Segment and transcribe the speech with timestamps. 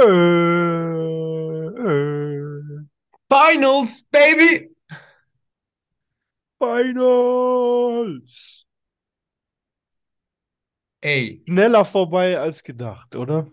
[0.00, 2.86] Äh, äh,
[3.28, 4.70] Finals, baby!
[6.58, 8.66] Finals!
[11.00, 13.50] Ey, Schneller vorbei als gedacht, oder?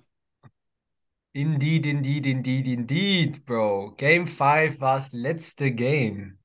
[1.35, 3.95] indeed, indeed, indeed, indeed, Bro.
[3.97, 6.39] Game 5 war das letzte Game.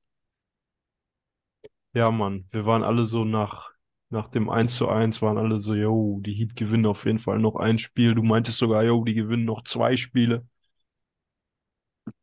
[1.93, 3.70] Ja, Mann, wir waren alle so nach,
[4.11, 7.39] nach dem 1 zu 1 waren alle so, yo, die Heat gewinnen auf jeden Fall
[7.39, 8.15] noch ein Spiel.
[8.15, 10.47] Du meintest sogar, yo, die gewinnen noch zwei Spiele.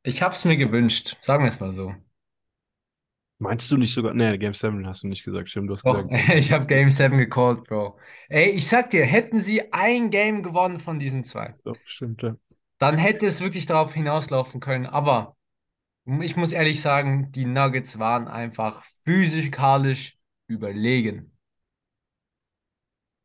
[0.01, 1.93] Ich hab's mir gewünscht, sagen wir es mal so.
[3.39, 4.13] Meinst du nicht sogar?
[4.13, 6.29] Nee, Game 7 hast du nicht gesagt, stimmt, du hast Doch, gesagt.
[6.35, 7.99] ich habe Game 7 gecallt, Bro.
[8.29, 12.35] Ey, ich sag dir, hätten sie ein Game gewonnen von diesen zwei, Doch, stimmt, ja.
[12.79, 14.85] dann hätte es wirklich darauf hinauslaufen können.
[14.85, 15.35] Aber
[16.21, 21.36] ich muss ehrlich sagen, die Nuggets waren einfach physikalisch überlegen.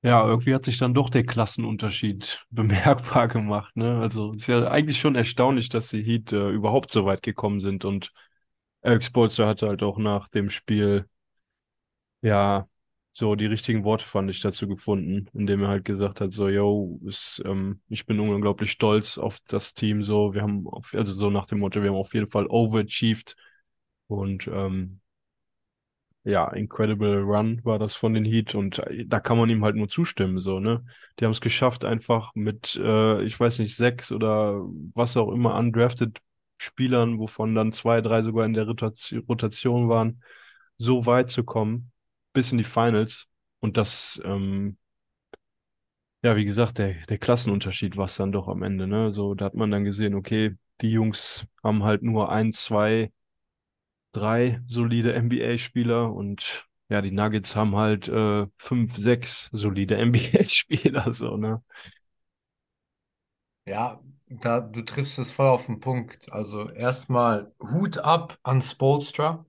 [0.04, 4.00] Ja, irgendwie hat sich dann doch der Klassenunterschied bemerkbar gemacht, ne?
[4.00, 7.60] Also, es ist ja eigentlich schon erstaunlich, dass die Heat äh, überhaupt so weit gekommen
[7.60, 8.10] sind und
[8.82, 11.06] Eric Spoelstra hatte halt auch nach dem Spiel,
[12.22, 12.68] ja,
[13.10, 16.98] so die richtigen Worte fand ich dazu gefunden, indem er halt gesagt hat, so, yo,
[17.04, 21.30] ist, ähm, ich bin unglaublich stolz auf das Team, so, wir haben, auf, also so
[21.30, 23.36] nach dem Motto, wir haben auf jeden Fall overachieved
[24.08, 25.01] und ähm,
[26.24, 29.76] ja, incredible Run war das von den Heat und äh, da kann man ihm halt
[29.76, 30.84] nur zustimmen, so, ne?
[31.18, 34.62] Die haben es geschafft, einfach mit, äh, ich weiß nicht, sechs oder
[34.94, 36.20] was auch immer undrafted
[36.58, 40.22] Spielern, wovon dann zwei, drei sogar in der Rotation, waren,
[40.76, 41.90] so weit zu kommen,
[42.32, 43.26] bis in die Finals.
[43.60, 44.76] Und das, ähm,
[46.22, 49.12] ja, wie gesagt, der, der Klassenunterschied war es dann doch am Ende, ne?
[49.12, 53.12] So, da hat man dann gesehen, okay, die Jungs haben halt nur ein, zwei
[54.12, 61.36] drei solide NBA-Spieler und ja, die Nuggets haben halt äh, fünf, sechs solide NBA-Spieler, so,
[61.36, 61.62] ne?
[63.66, 66.32] Ja, da, du triffst es voll auf den Punkt.
[66.32, 69.46] Also erstmal Hut ab an Spoelstra.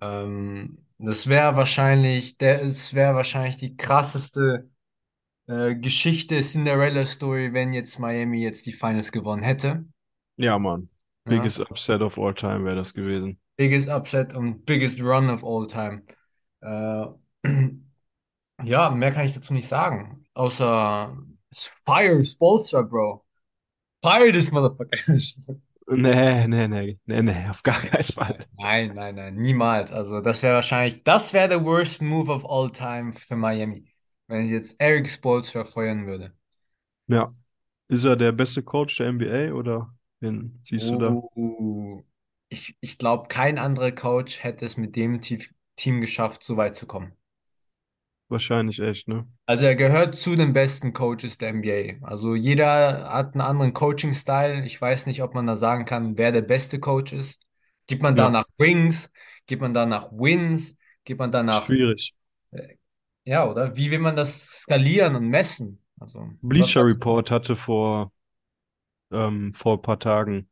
[0.00, 4.70] Ähm, das wäre wahrscheinlich, der, es wäre wahrscheinlich die krasseste
[5.46, 9.84] äh, Geschichte, Cinderella-Story, wenn jetzt Miami jetzt die Finals gewonnen hätte.
[10.36, 10.88] Ja, Mann.
[11.26, 11.32] Ja.
[11.32, 13.38] Biggest Upset of all time wäre das gewesen.
[13.58, 16.02] Biggest Upset und biggest Run of all time.
[16.62, 17.06] Äh,
[18.62, 20.24] ja, mehr kann ich dazu nicht sagen.
[20.34, 21.16] Außer
[21.84, 23.24] Fire Spoelstra, Bro.
[24.02, 24.96] Fire this motherfucker.
[25.90, 28.46] Nee, nee, nee, nee, nee, auf gar keinen Fall.
[28.58, 29.90] Nein, nein, nein, niemals.
[29.90, 33.90] Also das wäre wahrscheinlich, das wäre the worst move of all time für Miami,
[34.26, 36.34] wenn ich jetzt Eric Spoelstra feuern würde.
[37.06, 37.34] Ja.
[37.88, 41.22] Ist er der beste Coach der NBA oder wen siehst du da?
[42.50, 46.86] Ich, ich glaube, kein anderer Coach hätte es mit dem Team geschafft, so weit zu
[46.86, 47.16] kommen.
[48.28, 49.26] Wahrscheinlich echt, ne?
[49.46, 52.06] Also er gehört zu den besten Coaches der NBA.
[52.06, 54.64] Also jeder hat einen anderen Coaching-Style.
[54.66, 57.40] Ich weiß nicht, ob man da sagen kann, wer der beste Coach ist.
[57.86, 59.10] Gibt man da Ja, nach Rings?
[59.46, 60.76] Gibt man da nach Wins?
[61.04, 62.16] Gibt man da nach, schwierig.
[62.52, 62.76] äh,
[63.24, 63.76] ja, oder?
[63.76, 65.82] Wie will man das skalieren und messen?
[66.00, 68.12] Also, Bleacher Report hatte vor,
[69.12, 70.48] ähm, vor ein paar Tagen,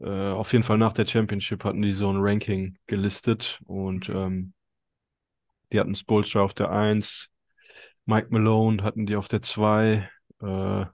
[0.00, 4.54] äh, auf jeden Fall nach der Championship hatten die so ein Ranking gelistet und ähm,
[5.72, 7.30] Die hatten Spoelstra auf der 1,
[8.06, 10.08] Mike Malone hatten die auf der 2,
[10.42, 10.84] äh,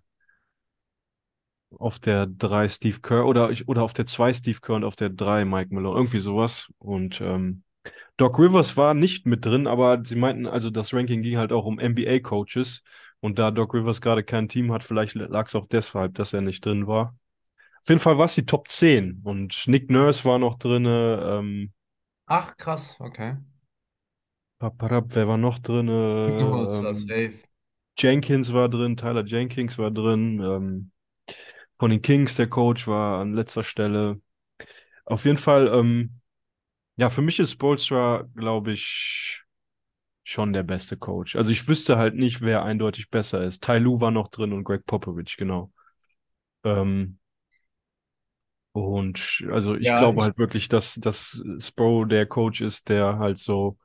[1.79, 4.97] auf der 3 Steve Kerr oder, ich, oder auf der 2 Steve Kerr und auf
[4.97, 6.71] der 3 Mike Malone, irgendwie sowas.
[6.79, 7.65] Und ähm,
[8.17, 11.67] Doc Rivers war nicht mit drin, aber sie meinten, also das Ranking ging halt auch
[11.67, 12.85] um NBA-Coaches.
[13.21, 16.43] Und da Doc Rivers gerade kein Team hat, vielleicht lag es auch deshalb, dass er
[16.43, 17.17] nicht drin war.
[17.85, 21.73] Auf jeden Fall war es die Top 10 und Nick Nurse war noch drin, ähm,
[22.27, 23.39] Ach, krass, okay.
[24.59, 25.89] paparap, wer war noch drin?
[25.89, 27.33] All-Star Ähm.
[27.99, 30.91] Jenkins war drin, Tyler Jenkins war drin, ähm,
[31.79, 34.21] von den Kings, der Coach war an letzter Stelle.
[35.07, 36.21] Auf jeden Fall, ähm,
[36.97, 39.43] ja, für mich ist Spoelstra, glaube ich,
[40.25, 41.37] schon der beste Coach.
[41.37, 43.63] Also ich wüsste halt nicht, wer eindeutig besser ist.
[43.65, 45.73] Ty Lue war noch drin und Greg Popovich, genau.
[46.65, 47.19] Ähm,
[48.75, 53.19] und also ich Ja, glaube ich, halt wirklich, dass, dass Spo der Coach ist, der
[53.21, 53.79] halt so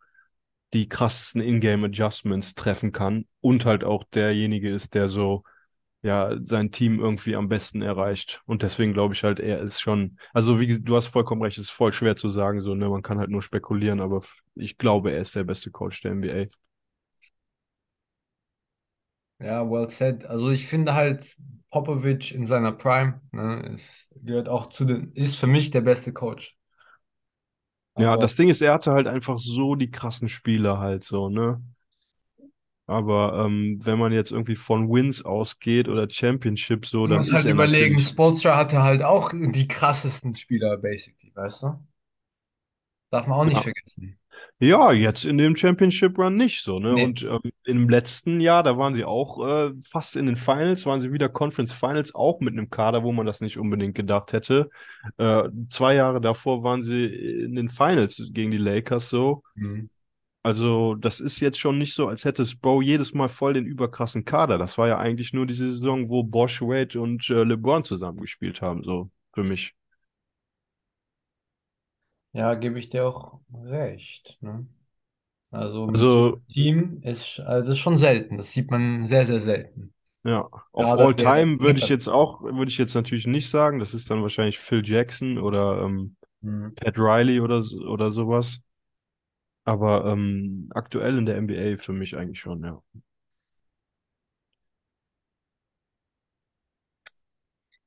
[0.73, 5.43] die krassesten Ingame Adjustments treffen kann und halt auch derjenige ist, der so
[6.03, 8.41] ja sein Team irgendwie am besten erreicht.
[8.45, 11.65] Und deswegen glaube ich halt, er ist schon, also wie du hast vollkommen recht, es
[11.65, 14.21] ist voll schwer zu sagen, so, ne, man kann halt nur spekulieren, aber
[14.55, 16.47] ich glaube, er ist der beste Coach der NBA.
[19.39, 20.25] Ja, well said.
[20.25, 21.37] Also ich finde halt
[21.71, 26.13] Popovich in seiner Prime, ne, ist, gehört auch zu den, ist für mich der beste
[26.13, 26.57] Coach.
[27.97, 31.29] Ja, Aber das Ding ist, er hatte halt einfach so die krassen Spieler halt so,
[31.29, 31.61] ne?
[32.87, 37.31] Aber ähm, wenn man jetzt irgendwie von Wins ausgeht oder Championship so, Du dann musst
[37.31, 41.79] ist halt er überlegen, Spoelstra hatte halt auch die krassesten Spieler, basically, weißt du?
[43.11, 44.18] Darf man auch nicht ja, vergessen.
[44.61, 46.93] Ja, jetzt in dem Championship Run nicht so, ne?
[46.93, 47.03] Nee.
[47.05, 50.99] Und ähm, im letzten Jahr, da waren sie auch äh, fast in den Finals, waren
[50.99, 54.69] sie wieder Conference Finals, auch mit einem Kader, wo man das nicht unbedingt gedacht hätte.
[55.17, 59.43] Äh, zwei Jahre davor waren sie in den Finals gegen die Lakers so.
[59.55, 59.89] Mhm.
[60.43, 64.25] Also, das ist jetzt schon nicht so, als hätte Spo jedes Mal voll den überkrassen
[64.25, 64.57] Kader.
[64.57, 68.83] Das war ja eigentlich nur diese Saison, wo Bosch, Wade und äh, LeBron zusammengespielt haben,
[68.83, 69.73] so für mich.
[72.33, 74.37] Ja, gebe ich dir auch recht.
[74.41, 74.67] Ne?
[75.51, 78.37] Also mit so Also, einem Team ist, also das ist schon selten.
[78.37, 79.93] Das sieht man sehr, sehr selten.
[80.23, 83.49] ja, auf Gerade All der Time würde ich jetzt auch, würde ich jetzt natürlich nicht
[83.49, 83.79] sagen.
[83.79, 86.75] Das ist dann wahrscheinlich Phil Jackson oder ähm, Mhm.
[86.75, 88.61] Pat Riley oder, so- oder sowas.
[89.65, 92.81] Aber ähm, aktuell in der NBA für mich eigentlich schon, ja.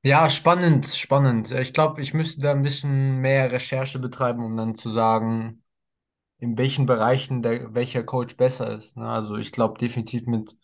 [0.05, 1.51] Ja, spannend, spannend.
[1.51, 5.63] Ich glaube, ich müsste da ein bisschen mehr Recherche betreiben, um dann zu sagen,
[6.39, 8.97] in welchen Bereichen der, welcher Coach besser ist.
[8.97, 9.07] Ne?
[9.07, 10.55] Also ich glaube definitiv mit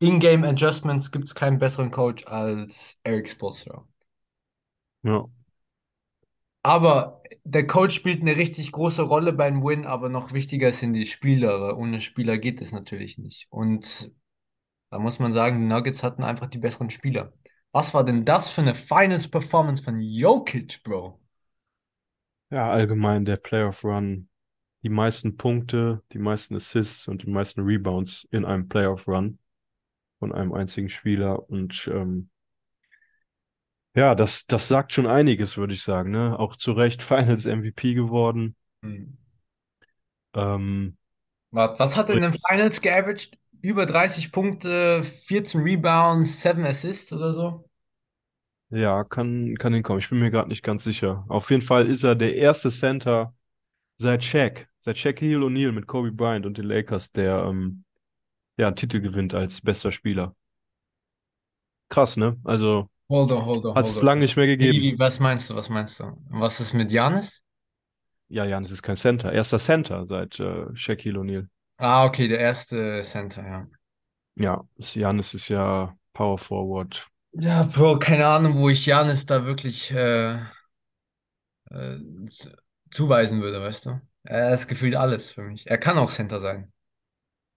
[0.00, 3.86] In-Game Adjustments gibt es keinen besseren Coach als Eric Spoelstra.
[5.02, 5.26] Ja,
[6.62, 11.06] Aber der Coach spielt eine richtig große Rolle beim Win, aber noch wichtiger sind die
[11.06, 13.46] Spieler, weil ohne Spieler geht es natürlich nicht.
[13.50, 14.12] Und
[14.90, 17.32] da muss man sagen, die Nuggets hatten einfach die besseren Spieler.
[17.72, 21.18] Was war denn das für eine Finals-Performance von Jokic, Bro?
[22.50, 24.28] ja, allgemein der Playoff Run.
[24.82, 29.38] Die meisten Punkte, die meisten Assists und die meisten Rebounds in einem Playoff Run.
[30.20, 31.50] von einem einzigen Spieler.
[31.50, 32.30] Und ähm,
[33.94, 36.10] ja, das, das sagt schon einiges, würde ich sagen.
[36.10, 36.38] Ne?
[36.38, 38.56] Auch zu Recht Finals MVP geworden.
[38.82, 39.16] Hm.
[40.34, 40.96] Ähm,
[41.52, 43.38] Was, was hat er in den Finals geaveraged?
[43.62, 47.64] Über 30 Punkte, 14 Rebounds, 7 Assists oder so?
[48.70, 50.00] ja, kann, kann hinkommen.
[50.00, 51.24] Ich bin mir gerade nicht ganz sicher.
[51.28, 53.34] Auf jeden Fall ist er der erste Center
[53.96, 57.84] seit Shaq, seit Shaquille O'Neal mit Kobe Bryant und den Lakers, der ähm,
[58.56, 60.34] ja, einen Titel gewinnt als bester Spieler.
[61.88, 62.38] Krass, ne?
[62.44, 64.78] Also Hold on, hold on, hat es lange nicht mehr gegeben.
[64.78, 66.16] Wie, was meinst du, was meinst du?
[66.28, 67.42] Was ist mit Giannis?
[68.28, 69.32] Ja, Janis ist kein Center.
[69.32, 71.48] Erster Center seit äh, Shaquille O'Neal.
[71.80, 73.66] Ah, okay, der erste Center, ja.
[74.36, 77.08] Ja, Janis ist ja Power Forward.
[77.32, 80.38] Ja, Bro, keine Ahnung, wo ich Giannis da wirklich äh,
[81.70, 81.96] äh,
[82.90, 84.00] zuweisen würde, weißt du?
[84.24, 85.66] Er ist gefühlt alles für mich.
[85.66, 86.72] Er kann auch Center sein.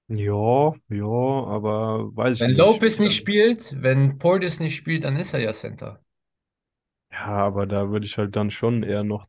[0.07, 2.57] Ja, ja, aber weiß ich Wenn nicht.
[2.57, 5.99] Lopez nicht spielt, wenn Portis nicht spielt, dann ist er ja Center.
[7.11, 9.27] Ja, aber da würde ich halt dann schon eher noch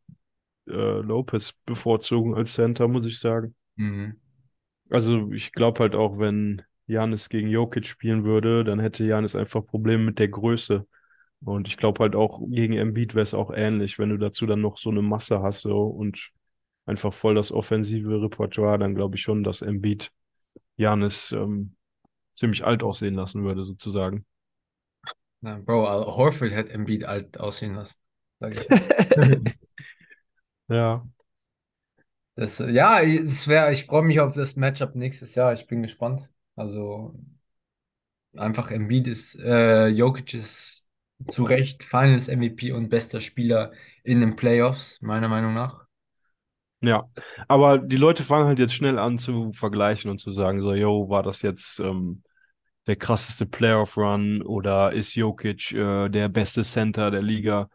[0.69, 3.55] äh, Lopez bevorzugen als Center, muss ich sagen.
[3.77, 4.19] Mhm.
[4.91, 9.65] Also ich glaube halt auch, wenn Janis gegen Jokic spielen würde, dann hätte Janis einfach
[9.67, 10.87] Probleme mit der Größe.
[11.45, 14.61] Und ich glaube halt auch gegen Embiid wäre es auch ähnlich, wenn du dazu dann
[14.61, 16.31] noch so eine Masse hast so, und
[16.87, 20.11] einfach voll das offensive Repertoire, dann glaube ich schon, dass Embiid
[20.77, 21.77] Janis ähm,
[22.35, 24.27] ziemlich alt aussehen lassen würde, sozusagen.
[25.43, 27.97] Ja, Bro, Al Horford hat Embiid alt aussehen lassen,
[28.41, 28.69] sag ich.
[30.69, 31.05] Ja,
[32.37, 35.53] Das, ja, es wäre, ich freue mich auf das Matchup nächstes Jahr.
[35.53, 36.31] Ich bin gespannt.
[36.57, 37.15] Also
[38.37, 40.85] einfach Embiid ist, äh, Jokic ist
[41.29, 43.73] zu Recht Finals MVP und bester Spieler
[44.03, 45.87] in den Playoffs, meiner Meinung nach.
[46.81, 47.09] ja.
[47.49, 51.09] Aber die Leute fangen halt jetzt schnell an zu vergleichen und zu sagen, so, yo,
[51.09, 52.23] war das jetzt ähm,
[52.87, 57.71] der krasseste Playoff-Run oder ist Jokic äh, der beste Center der Liga,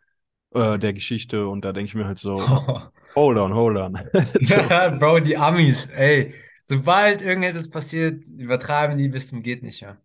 [0.52, 1.48] äh, der Geschichte?
[1.48, 2.38] Und da denke ich mir halt so,
[3.16, 3.94] hold on, hold on.
[4.42, 6.34] So, Ja, Bro, die Amis, ey.
[6.64, 9.98] Sobald irgendetwas passiert, übertreiben die bis zum geht nicht mehr.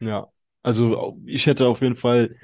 [0.00, 0.28] ja.
[0.62, 2.36] Also ich hätte auf jeden Fall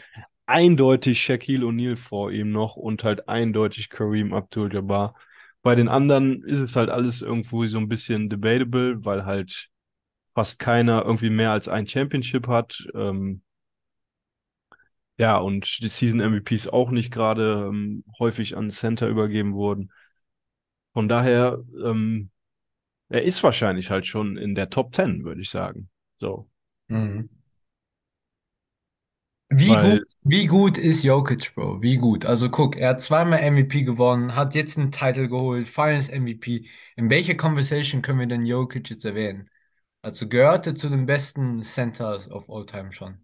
[0.47, 5.15] eindeutig Shaquille O'Neal vor ihm noch und halt eindeutig Kareem Abdul-Jabbar.
[5.63, 9.69] Bei den anderen ist es halt alles irgendwo so ein bisschen debatable, weil halt
[10.35, 12.87] fast keiner irgendwie mehr als ein Championship hat.
[12.95, 13.43] Ähm,
[15.21, 19.93] ja, und die Season MVPs auch nicht gerade ähm, häufig an Center übergeben wurden.
[20.93, 22.31] Von daher, ähm,
[23.11, 25.91] er ist wahrscheinlich halt schon in der Top 10, würde ich sagen.
[26.19, 26.51] So,
[26.89, 27.29] Mhm.
[29.53, 31.83] Wie gut, weil wie gut ist Jokic, Bro?
[31.83, 32.25] Wie gut?
[32.27, 36.67] Also guck, er hat zweimal MVP gewonnen, hat jetzt einen Titel geholt, Finals MVP.
[36.97, 39.49] In welcher Conversation können wir denn Jokic jetzt erwähnen?
[40.03, 43.19] Also gehört er zu den besten Centers of all time schon.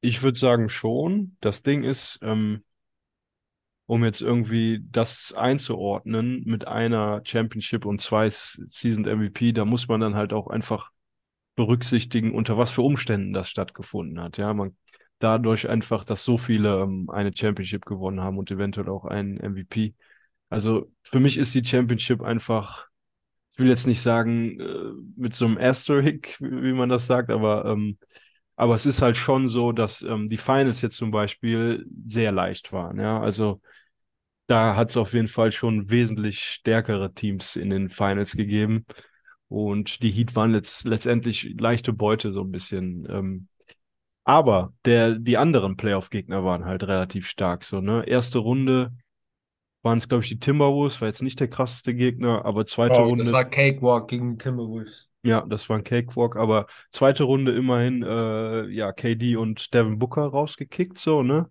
[0.00, 2.62] Ich würde sagen schon, das Ding ist, ähm,
[3.86, 10.00] um jetzt irgendwie das einzuordnen mit einer Championship und zwei Season MVP, da muss man
[10.00, 10.90] dann halt auch einfach
[11.56, 14.36] berücksichtigen, unter was für Umständen das stattgefunden hat.
[14.36, 14.76] Ja, man
[15.18, 19.94] dadurch einfach, dass so viele ähm, eine Championship gewonnen haben und eventuell auch einen MVP.
[20.50, 22.86] Also für mich ist die Championship einfach,
[23.52, 27.30] ich will jetzt nicht sagen äh, mit so einem Asterisk, wie, wie man das sagt,
[27.30, 27.98] aber ähm,
[28.58, 32.72] aber es ist halt schon so, dass ähm, die Finals jetzt zum Beispiel sehr leicht
[32.72, 32.98] waren.
[33.00, 33.60] Ja, also
[34.46, 38.86] da hat es auf jeden Fall schon wesentlich stärkere Teams in den Finals gegeben.
[39.48, 43.06] Und die Heat waren letzt, letztendlich leichte Beute so ein bisschen.
[43.10, 43.48] Ähm,
[44.24, 47.64] aber der, die anderen Playoff-Gegner waren halt relativ stark.
[47.64, 48.04] So, ne?
[48.06, 48.92] Erste Runde
[49.82, 53.04] waren es, glaube ich, die Timberwolves, war jetzt nicht der krasseste Gegner, aber zweite Oh,
[53.04, 53.24] Runde.
[53.24, 55.07] das war Cakewalk gegen die Timberwolves.
[55.22, 60.22] Ja, das war ein Cakewalk, aber zweite Runde immerhin, äh, ja, KD und Devin Booker
[60.22, 61.50] rausgekickt, so, ne?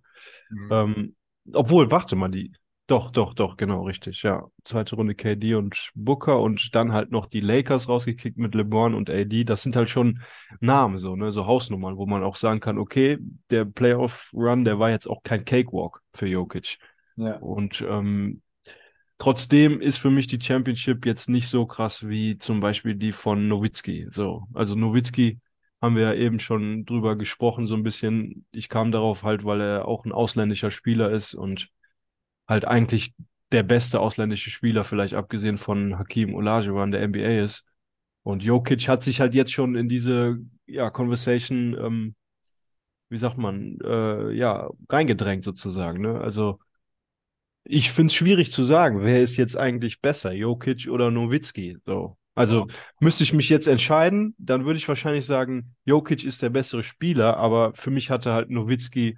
[0.49, 0.69] Mhm.
[0.71, 1.15] Ähm,
[1.53, 2.51] obwohl, warte mal, die.
[2.87, 4.45] Doch, doch, doch, genau, richtig, ja.
[4.63, 9.09] Zweite Runde KD und Booker und dann halt noch die Lakers rausgekickt mit LeBron und
[9.09, 9.43] AD.
[9.43, 10.21] Das sind halt schon
[10.61, 13.17] Namen, so, ne, so Hausnummern, wo man auch sagen kann, okay,
[13.49, 16.77] der Playoff-Run, der war jetzt auch kein Cakewalk für Jokic.
[17.17, 17.35] Ja.
[17.39, 18.41] Und ähm,
[19.17, 23.47] trotzdem ist für mich die Championship jetzt nicht so krass wie zum Beispiel die von
[23.47, 24.07] Nowitzki.
[24.09, 25.39] So, also Nowitzki
[25.81, 28.45] haben wir ja eben schon drüber gesprochen, so ein bisschen.
[28.51, 31.69] Ich kam darauf halt, weil er auch ein ausländischer Spieler ist und
[32.47, 33.13] halt eigentlich
[33.51, 37.65] der beste ausländische Spieler, vielleicht abgesehen von Hakim Olajuwon der NBA ist.
[38.23, 42.15] Und Jokic hat sich halt jetzt schon in diese ja, Conversation, ähm,
[43.09, 46.01] wie sagt man, äh, ja, reingedrängt sozusagen.
[46.01, 46.19] Ne?
[46.19, 46.59] Also
[47.69, 51.77] ich finde es schwierig zu sagen, wer ist jetzt eigentlich besser, Jokic oder Nowitzki.
[51.85, 52.17] So.
[52.35, 52.67] Also
[52.99, 57.37] müsste ich mich jetzt entscheiden, dann würde ich wahrscheinlich sagen, Jokic ist der bessere Spieler,
[57.37, 59.17] aber für mich hatte halt Nowitzki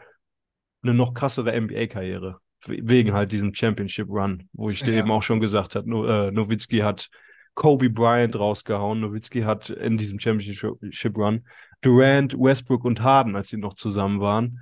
[0.82, 2.40] eine noch krassere NBA-Karriere.
[2.66, 5.00] Wegen halt diesem Championship-Run, wo ich dir Ja.
[5.00, 7.10] eben auch schon gesagt habe, no, äh, Nowitzki hat
[7.56, 11.46] Kobe Bryant rausgehauen, Nowitzki hat in diesem Championship-Run
[11.82, 14.60] Durant, Westbrook und Harden, als sie noch zusammen waren.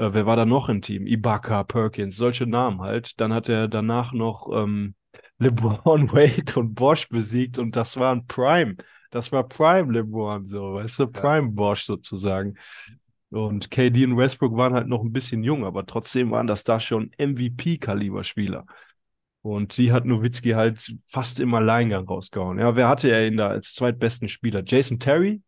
[0.00, 1.06] Äh, wer war da noch im Team?
[1.06, 3.20] Ibaka, Perkins, solche Namen halt.
[3.20, 4.94] Dann hat er danach noch ähm,
[5.38, 8.76] LeBron, Wade und Bosch besiegt und das war ein Prime.
[9.10, 12.56] Das war Prime LeBron, so, weißt du, Prime Bosch sozusagen.
[13.30, 16.80] Und KD und Westbrook waren halt noch ein bisschen jung, aber trotzdem waren das da
[16.80, 18.66] schon MVP-Kaliber-Spieler.
[19.42, 22.58] Und die hat Nowitzki halt fast im Alleingang rausgehauen.
[22.58, 24.62] Ja, wer hatte er ihn da als zweitbesten Spieler?
[24.66, 25.42] Jason Terry?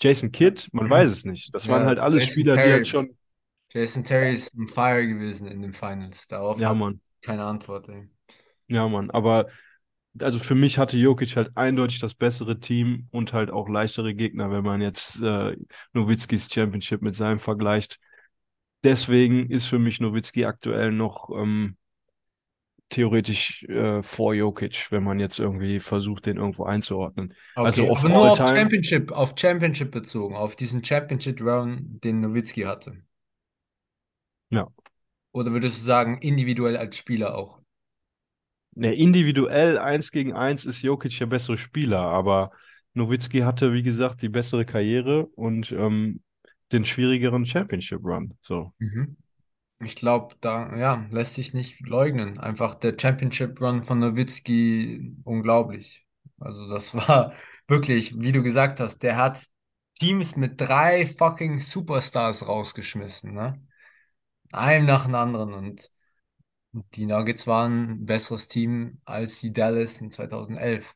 [0.00, 0.68] Jason Kidd?
[0.72, 1.54] Man weiß es nicht.
[1.54, 2.72] Das waren Ja, halt alles Jason Spieler, die Terry.
[2.72, 3.16] halt schon.
[3.72, 6.26] Jason Terry ist ein Fire gewesen in den Finals.
[6.26, 7.00] Darauf Ja, Mann.
[7.22, 8.08] keine Antwort, ey.
[8.68, 9.10] Ja, Mann.
[9.10, 9.46] Aber
[10.20, 14.50] also für mich hatte Jokic halt eindeutig das bessere Team und halt auch leichtere Gegner,
[14.50, 15.56] wenn man jetzt äh,
[15.92, 17.98] Nowitzkis Championship mit seinem vergleicht.
[18.84, 21.76] Deswegen ist für mich Nowitzki aktuell noch ähm,
[22.88, 27.34] theoretisch äh, vor Jokic, wenn man jetzt irgendwie versucht, den irgendwo einzuordnen.
[27.62, 32.20] Also Okay, auf aber nur auf Championship, auf Championship bezogen, auf diesen Championship Run, den
[32.20, 33.02] Nowitzki hatte.
[34.50, 34.68] Ja.
[35.32, 37.60] Oder würdest du sagen, individuell als Spieler auch?
[38.74, 42.50] Ne, individuell eins gegen eins ist Jokic der bessere Spieler, aber
[42.92, 46.22] Nowitzki hatte, wie gesagt, die bessere Karriere und ähm,
[46.72, 48.34] den schwierigeren Championship Run.
[48.40, 48.72] So.
[48.78, 49.16] Mhm.
[49.80, 52.38] Ich glaube, da, ja, lässt sich nicht leugnen.
[52.38, 56.06] Einfach der Championship Run von Nowitzki, unglaublich.
[56.38, 57.32] Also das war
[57.68, 59.46] wirklich, wie du gesagt hast, der hat
[59.98, 63.60] Teams mit drei fucking Superstars rausgeschmissen, ne?
[64.52, 65.90] Einem nach dem anderen und
[66.94, 70.94] die Nuggets waren ein besseres Team als die Dallas in 2011.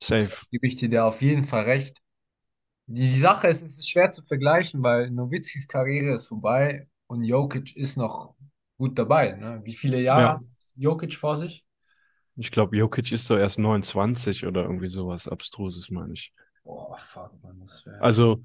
[0.00, 0.46] Safe.
[0.50, 2.00] Gebe ich dir da auf jeden Fall recht.
[2.86, 7.24] Die, die Sache ist, es ist schwer zu vergleichen, weil Nowitzkis Karriere ist vorbei und
[7.24, 8.36] Jokic ist noch
[8.78, 9.32] gut dabei.
[9.34, 9.62] Ne?
[9.64, 10.34] Wie viele Jahre Ja.
[10.34, 10.42] hat
[10.76, 11.64] Jokic vor sich?
[12.36, 16.32] Ich glaube, Jokic ist so erst 29 oder irgendwie sowas Abstruses, meine ich.
[16.64, 17.98] Boah, fuck, man, das wäre.
[18.00, 18.42] Also,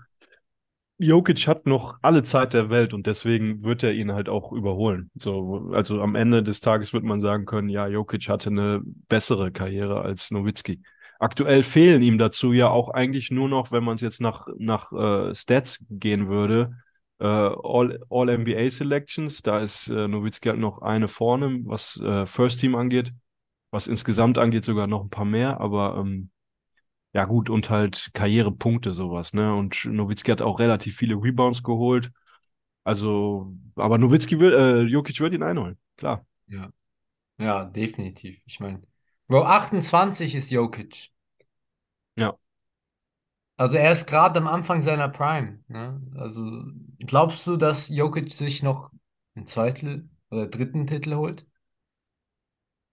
[0.99, 5.09] Jokic hat noch alle Zeit der Welt und deswegen wird er ihn halt auch überholen.
[5.15, 9.51] So, also am Ende des Tages wird man sagen können, ja, Jokic hatte eine bessere
[9.51, 10.81] Karriere als Nowitzki.
[11.19, 14.91] Aktuell fehlen ihm dazu ja auch eigentlich nur noch, wenn man es jetzt nach, nach
[14.91, 16.75] äh, Stats gehen würde,
[17.19, 19.41] äh, All, All-NBA Selections.
[19.41, 23.13] Da ist äh, Nowitzki halt noch eine vorne, was äh, First Team angeht.
[23.71, 26.29] Was insgesamt angeht, sogar noch ein paar mehr, aber ähm,
[27.13, 29.53] ja, gut, und halt Karrierepunkte, sowas, ne?
[29.55, 32.11] Und Nowitzki hat auch relativ viele Rebounds geholt.
[32.83, 36.25] Also, aber Nowitzki will, äh, Jokic wird ihn einholen, klar.
[36.47, 36.71] Ja.
[37.39, 38.41] Ja, definitiv.
[38.45, 38.81] Ich meine,
[39.27, 41.11] Bro, 28 ist Jokic.
[42.15, 42.37] Ja.
[43.57, 45.63] Also er ist gerade am Anfang seiner Prime.
[45.67, 46.01] Ne?
[46.15, 46.43] Also
[46.99, 48.91] glaubst du, dass Jokic sich noch
[49.35, 51.45] einen zweiten oder dritten Titel holt?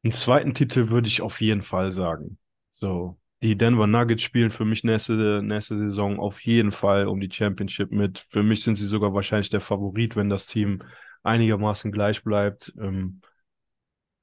[0.03, 2.39] Einen zweiten Titel würde ich auf jeden Fall sagen.
[2.71, 7.31] So, die Denver Nuggets spielen für mich nächste, nächste Saison auf jeden Fall um die
[7.33, 8.19] Championship mit.
[8.19, 10.83] Für mich sind sie sogar wahrscheinlich der Favorit, wenn das Team
[11.23, 12.73] einigermaßen gleich bleibt.
[12.79, 13.21] Ähm,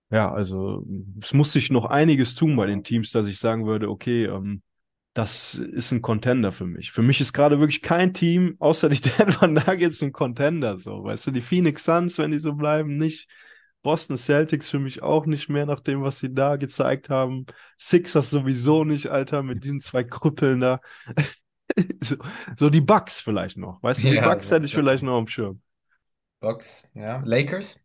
[0.10, 0.86] ja, also
[1.22, 4.62] es muss sich noch einiges tun bei den Teams, dass ich sagen würde, okay, ähm,
[5.14, 6.92] das ist ein Contender für mich.
[6.92, 10.78] Für mich ist gerade wirklich kein Team, außer die Denver Nuggets, ein Contender.
[10.78, 13.28] So, weißt du, die Phoenix Suns, wenn die so bleiben, nicht.
[13.84, 17.46] Boston Celtics für mich auch nicht mehr, nach dem, was sie da gezeigt haben.
[17.78, 20.82] Sixers sowieso nicht, Alter, mit diesen zwei Krüppeln da.
[22.04, 22.18] so,
[22.58, 23.82] so die Bucks vielleicht noch.
[23.84, 24.76] Weißt du, die Ja, Bucks hätte ich ja.
[24.76, 25.62] vielleicht noch am Schirm.
[26.42, 27.22] Box, ja.
[27.26, 27.80] Lakers?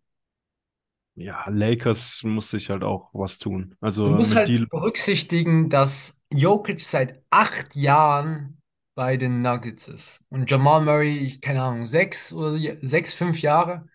[1.14, 3.76] Ja, Lakers muss sich halt auch was tun.
[4.02, 8.60] Du Also musst mit halt die, berücksichtigen, dass Jokic seit acht Jahren
[8.94, 10.20] bei den Nuggets ist.
[10.28, 13.86] Und Jamal Murray, ich- keine Ahnung, sechs oder sechs, fünf Jahre.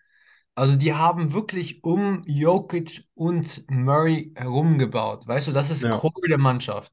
[0.58, 5.26] Also die haben wirklich um Jokic und Murray herumgebaut.
[5.26, 5.90] Weißt du, das ist ja.
[5.90, 6.92] Core der Mannschaft.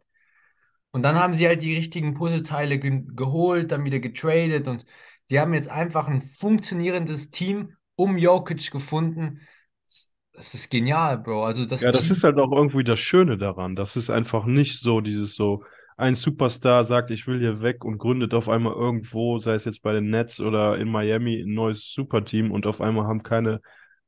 [0.92, 4.86] Und dann haben sie halt die richtigen Puzzleteile ge geholt, dann wieder getradet und
[5.30, 9.42] die haben jetzt einfach ein funktionierendes Team um Jokic gefunden.
[9.88, 11.44] Das das ist genial, Bro.
[11.44, 12.12] Also das Ja, das Team.
[12.12, 13.76] ist halt auch irgendwie das Schöne daran.
[13.76, 15.64] Das ist einfach nicht so dieses so,
[15.98, 19.82] ein Superstar sagt, ich will hier weg und gründet auf einmal irgendwo, sei es jetzt
[19.82, 23.62] bei den Nets oder in Miami, ein neues Superteam und auf einmal haben keine,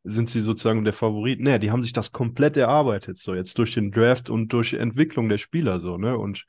[0.03, 1.39] sind sie sozusagen der Favorit.
[1.39, 5.29] Nee, die haben sich das komplett erarbeitet, so jetzt durch den Draft und durch Entwicklung
[5.29, 6.17] der Spieler, so, ne?
[6.17, 6.45] Und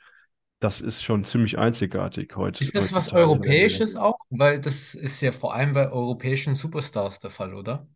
[0.60, 3.12] das ist schon ziemlich einzigartig heut, Ist das was.
[3.12, 4.18] Europäisches auch?
[4.30, 7.86] Weil das ist ja vor allem bei europäischen Superstars der Fall, oder?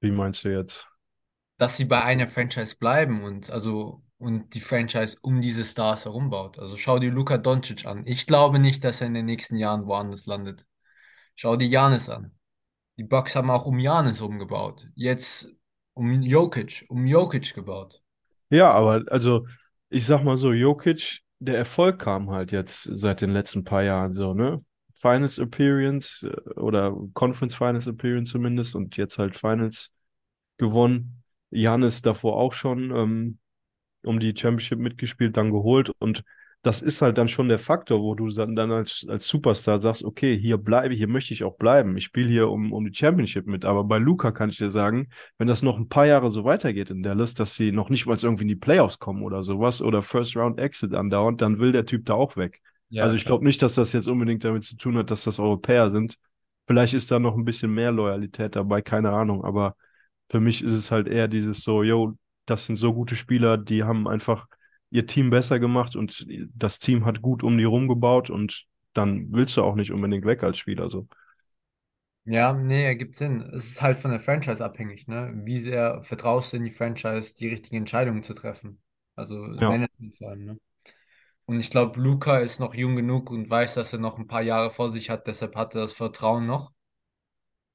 [0.00, 0.88] Wie meinst du jetzt?
[1.56, 6.58] Dass sie bei einer Franchise bleiben und also und die Franchise um diese Stars herumbaut.
[6.58, 8.02] Also schau dir Luka Doncic an.
[8.06, 10.66] Ich glaube nicht, dass er in den nächsten Jahren woanders landet.
[11.34, 12.32] Schau dir Giannis an.
[12.96, 14.88] Die Bucks haben auch um Giannis umgebaut.
[14.96, 15.54] Jetzt
[15.94, 18.02] um Jokic, um Jokic gebaut.
[18.50, 19.46] Ja, aber also
[19.88, 24.12] ich sag mal so, Jokic, der Erfolg kam halt jetzt seit den letzten paar Jahren
[24.12, 24.64] so, ne?
[24.94, 29.92] Finals Appearance äh, oder Conference Finals Appearance zumindest und jetzt halt Finals
[30.56, 31.22] gewonnen.
[31.50, 33.38] Giannis davor auch schon ähm,
[34.04, 35.90] um die Championship mitgespielt, dann geholt.
[35.98, 36.22] Und
[36.62, 40.04] das ist halt dann schon der Faktor, wo du dann, dann als, als Superstar sagst,
[40.04, 41.96] okay, hier bleibe, hier möchte ich auch bleiben.
[41.96, 43.64] Ich spiele hier um, um die Championship mit.
[43.64, 45.08] Aber bei Luca kann ich dir sagen,
[45.38, 48.18] wenn das noch ein paar Jahre so weitergeht in Dallas, dass sie noch nicht mal
[48.20, 51.86] irgendwie in die Playoffs kommen oder sowas oder First Round Exit andauernd, dann will der
[51.86, 52.60] Typ da auch weg.
[52.90, 55.38] Ja, Also ich glaube nicht, dass das jetzt unbedingt damit zu tun hat, dass das
[55.38, 56.16] Europäer sind.
[56.66, 59.76] Vielleicht ist da noch ein bisschen mehr Loyalität dabei, keine Ahnung, aber
[60.30, 62.14] für mich ist es halt eher dieses so, yo,
[62.50, 64.46] das sind so gute Spieler, die haben einfach
[64.90, 69.56] ihr Team besser gemacht und das Team hat gut um die rumgebaut und dann willst
[69.56, 71.08] du auch nicht unbedingt weg als Spieler so.
[72.24, 73.40] Ja, nee, ergibt Sinn.
[73.40, 75.32] Es ist halt von der Franchise abhängig, ne?
[75.44, 78.82] Wie sehr vertraust du in die Franchise, die richtigen Entscheidungen zu treffen?
[79.16, 80.58] Also Ja, Management vor allem, ne?
[81.46, 84.42] Und ich glaube, Luka ist noch jung genug und weiß, dass er noch ein paar
[84.42, 86.72] Jahre vor sich hat, deshalb hat er das Vertrauen noch.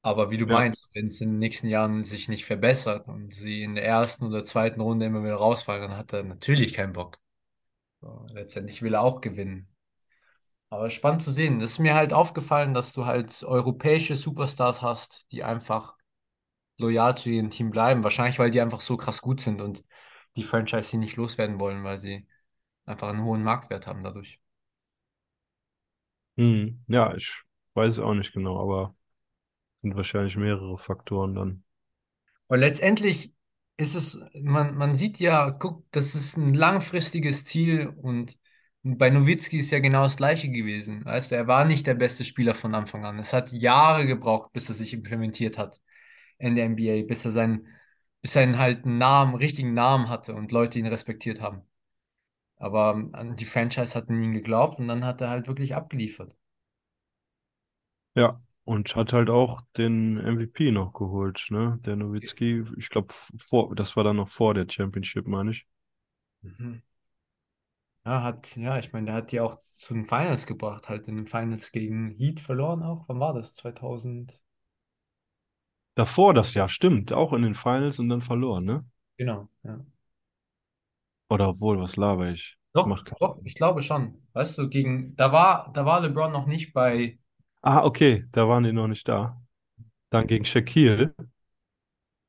[0.04, 3.34] Aber wie du ja, meinst, wenn es in den nächsten Jahren sich nicht verbessert und
[3.34, 6.94] sie in der ersten oder zweiten Runde immer wieder rausfallen, dann hat er natürlich keinen
[6.94, 7.20] Bock.
[8.02, 9.70] So, letztendlich will er auch gewinnen.
[10.70, 11.60] Aber spannend zu sehen.
[11.60, 15.96] Das ist mir halt aufgefallen, dass du halt europäische Superstars hast, die einfach
[16.80, 18.04] loyal zu ihrem Team bleiben.
[18.04, 19.84] Wahrscheinlich, weil die einfach so krass gut sind und
[20.38, 22.28] die Franchise sie nicht loswerden wollen, weil sie
[22.86, 24.40] einfach einen hohen Marktwert haben dadurch.
[26.38, 27.42] hm, ja, ich
[27.76, 28.96] weiß es auch nicht genau, aber
[29.84, 31.64] sind wahrscheinlich mehrere Faktoren dann.
[32.48, 33.34] Und letztendlich
[33.78, 38.38] ist es, man, man sieht ja, guck, das ist ein langfristiges Ziel und
[38.84, 41.06] bei Nowitzki ist ja genau das Gleiche gewesen.
[41.06, 43.20] Weißt du, er war nicht der beste Spieler von Anfang an.
[43.20, 45.82] Es hat Jahre gebraucht, bis er sich implementiert hat
[46.38, 47.68] in der NBA, bis er seinen,
[48.22, 51.62] bis er einen halt einen Namen, richtigen Namen hatte und Leute ihn respektiert haben.
[52.58, 56.36] Aber an die Franchise hat an ihn geglaubt und dann hat er halt wirklich abgeliefert.
[58.16, 61.80] Ja, und hat halt auch den MVP noch geholt, ne?
[61.86, 65.66] Der Nowitzki, ich glaube, vor, das war dann noch vor der Championship, meine ich.
[66.44, 66.82] Mhm.
[68.06, 71.16] Ja, hat, ja, ich meine, der hat die auch zu den Finals gebracht, halt in
[71.18, 73.04] den Finals gegen Heat verloren auch.
[73.10, 73.54] Wann war das?
[73.54, 74.42] 2000?
[75.96, 78.86] Davor das Jahr, stimmt, auch in den Finals und dann verloren, ne?
[79.18, 79.84] Genau, ja.
[81.30, 82.58] Oder obwohl, was laber ich?
[82.74, 84.22] Doch, doch, ich glaube schon.
[84.34, 87.20] Weißt du, gegen, da war, da war LeBron noch nicht bei,
[87.64, 89.42] Ah, okay, da waren die noch nicht da.
[90.12, 91.16] Dann gegen Shaquille.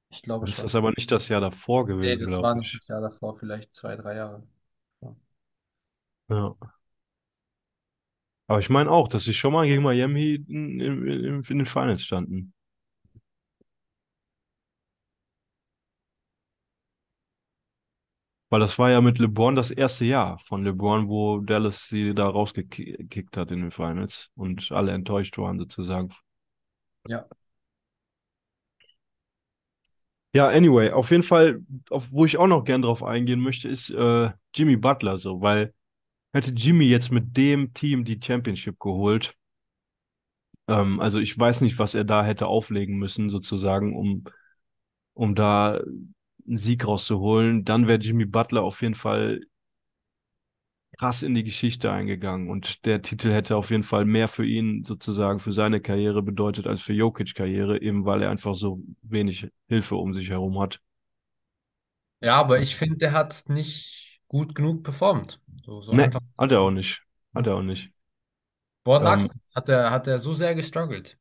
[0.08, 0.64] ich glaube ist schon.
[0.64, 2.74] das aber nicht das Jahr davor Nee, gewesen, das glaube war nicht ich.
[2.74, 4.46] das Jahr davor, vielleicht zwei, drei Jahre.
[5.02, 5.16] Ja.
[6.28, 6.74] Ja.
[8.46, 11.66] Aber ich meine auch, dass sie schon mal gegen Miami in, in, in, in den
[11.66, 12.53] Finals standen.
[18.54, 22.28] Weil das war ja mit LeBron das erste Jahr von LeBron, wo Dallas sie da
[22.28, 26.10] rausgekickt hat in den Finals und alle enttäuscht waren sozusagen.
[27.08, 27.26] Ja.
[30.32, 33.90] Ja, anyway, auf jeden Fall, auf, wo ich auch noch gern drauf eingehen möchte, ist
[33.90, 35.74] äh, Jimmy Butler so, weil
[36.32, 39.34] hätte Jimmy jetzt mit dem Team die Championship geholt,
[40.68, 44.22] ähm, also ich weiß nicht, was er da hätte auflegen müssen, sozusagen, um,
[45.14, 45.80] um da
[46.46, 49.40] einen Sieg rauszuholen, dann wäre Jimmy Butler auf jeden Fall
[50.98, 54.84] krass in die Geschichte eingegangen und der Titel hätte auf jeden Fall mehr für ihn
[54.84, 59.48] sozusagen für seine Karriere bedeutet als für Jokic Karriere, eben weil er einfach so wenig
[59.68, 60.80] Hilfe um sich herum hat.
[62.20, 65.40] Ja, aber ich finde, der hat nicht gut genug performt.
[65.64, 66.20] So, so Ne, einfach.
[66.38, 67.02] hat er auch nicht.
[67.34, 67.90] Hat er auch nicht.
[68.84, 69.30] Woran Ähm?
[69.54, 71.18] Hat er, hat er so sehr gestruggelt?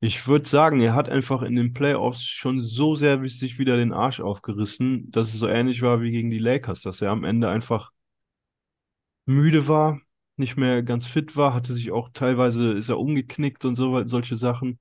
[0.00, 3.92] Ich würde sagen, er hat einfach in den Playoffs schon so sehr sich wieder den
[3.92, 7.48] Arsch aufgerissen, dass es so ähnlich war wie gegen die Lakers, dass er am Ende
[7.48, 7.90] einfach
[9.26, 10.00] müde war,
[10.36, 14.36] nicht mehr ganz fit war, hatte sich auch teilweise, ist er umgeknickt und so, solche
[14.36, 14.78] Sachen.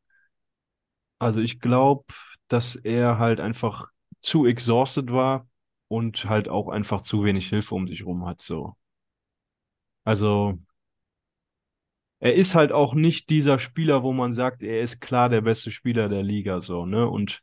[1.19, 2.05] Also ich glaube,
[2.47, 3.89] dass er halt einfach
[4.21, 5.47] zu exhausted war
[5.87, 8.75] und halt auch einfach zu wenig Hilfe um sich rum hat, so.
[10.03, 10.59] Also
[12.19, 15.71] er ist halt auch nicht dieser Spieler, wo man sagt, er ist klar der beste
[15.71, 17.07] Spieler der Liga, so, ne?
[17.07, 17.41] Und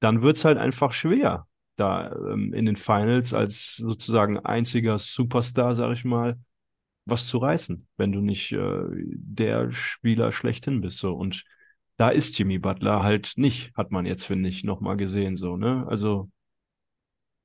[0.00, 5.92] dann wird's halt einfach schwer, da ähm, in den Finals als sozusagen einziger Superstar, sag
[5.92, 6.38] ich mal,
[7.04, 10.98] was zu reißen, wenn du nicht äh, der Spieler schlechthin bist.
[10.98, 11.14] So.
[11.14, 11.44] Und
[11.96, 15.36] da ist Jimmy Butler halt nicht, hat man jetzt, finde ich, nochmal gesehen.
[15.36, 15.86] So, ne?
[15.88, 16.30] Also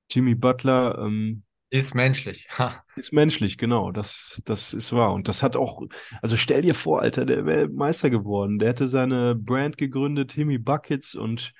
[0.10, 2.47] Jimmy Butler ähm, Ist menschlich.
[2.58, 2.84] Ha.
[2.95, 3.91] ist menschlich, genau.
[3.91, 5.13] Das, das ist wahr.
[5.13, 5.82] Und das hat auch,
[6.21, 8.58] also stell dir vor, Alter, der wäre Meister geworden.
[8.60, 11.53] Der hätte seine Brand gegründet, Timmy Buckets, und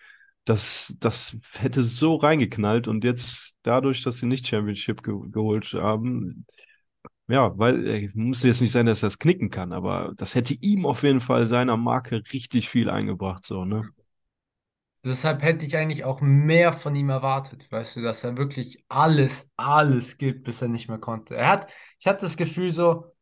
[0.46, 2.88] das, das hätte so reingeknallt.
[2.88, 6.46] Und jetzt dadurch, dass sie nicht Championship ge geholt haben,
[7.28, 10.54] ja, weil äh, muss jetzt nicht sein, dass er das knicken kann, aber das hätte
[10.54, 13.90] ihm auf jeden Fall seiner Marke richtig viel eingebracht, so, ne?
[15.06, 19.50] Deshalb hätte ich eigentlich auch mehr von ihm erwartet, weißt du, dass er wirklich alles,
[19.56, 21.36] alles gibt, bis er nicht mehr konnte.
[21.36, 23.14] Er hat, ich hatte das Gefühl so,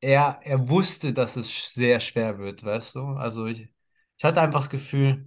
[0.00, 3.00] er, er wusste, dass es sehr schwer wird, weißt du?
[3.16, 3.68] Also ich,
[4.16, 5.26] ich hatte einfach das Gefühl,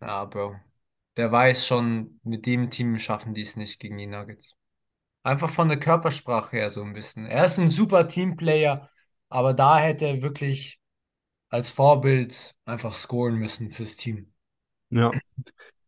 [0.00, 0.56] ja, Bro,
[1.16, 4.56] der weiß schon, mit dem Team schaffen die es nicht gegen die Nuggets.
[5.24, 7.26] Einfach von der Körpersprache her so ein bisschen.
[7.26, 8.90] Er ist ein super Teamplayer,
[9.30, 10.81] aber da hätte er wirklich
[11.52, 14.32] als Vorbild einfach scoren müssen fürs Team.
[14.90, 15.18] Ja.